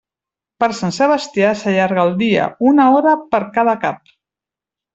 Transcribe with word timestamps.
Per 0.61 0.69
Sant 0.77 0.95
Sebastià 0.95 1.51
s'allarga 1.59 2.07
el 2.11 2.15
dia, 2.23 2.49
una 2.73 2.89
hora 2.97 3.15
per 3.37 3.43
cada 3.61 3.79
cap. 3.87 4.13